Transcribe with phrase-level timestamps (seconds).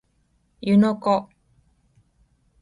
[0.61, 1.29] 湯ノ湖